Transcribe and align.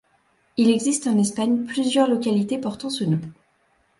Il 0.57 0.71
existe 0.71 1.05
en 1.05 1.19
Espagne 1.19 1.65
plusieurs 1.67 2.07
localités 2.09 2.57
portant 2.57 2.89
ce 2.89 3.03
nom. 3.03 3.21